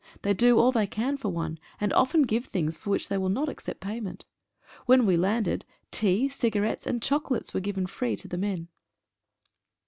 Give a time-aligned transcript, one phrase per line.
[0.23, 3.29] They do all they can for one, and often give things for which they will
[3.29, 4.25] not accept payment.
[4.87, 8.69] When we landed, tea, cigarettes, and chocolates were given free to the men.